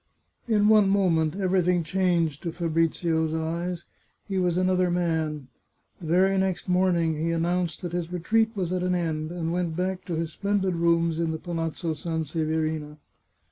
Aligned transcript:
In 0.47 0.67
one 0.67 0.89
moment 0.89 1.35
everything 1.35 1.83
changed 1.83 2.41
to 2.41 2.51
Fabrizio's 2.51 3.35
eyes. 3.35 3.83
He 4.27 4.39
was 4.39 4.57
another 4.57 4.89
man. 4.89 5.47
The 5.99 6.07
very 6.07 6.39
next 6.39 6.67
morning 6.67 7.13
he 7.23 7.29
announced 7.29 7.83
that 7.83 7.91
his 7.91 8.11
retreat 8.11 8.49
was 8.55 8.73
at 8.73 8.81
an 8.81 8.95
end, 8.95 9.31
and 9.31 9.53
went 9.53 9.75
back 9.75 10.03
to 10.05 10.15
his 10.15 10.33
splendid 10.33 10.73
rooms 10.73 11.19
in 11.19 11.29
the 11.29 11.37
Palazzo 11.37 11.93
Sanseverina. 11.93 12.97